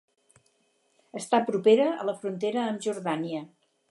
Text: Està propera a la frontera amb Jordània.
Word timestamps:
Està 1.19 1.41
propera 1.51 1.85
a 2.05 2.09
la 2.11 2.17
frontera 2.23 2.65
amb 2.71 2.83
Jordània. 2.89 3.45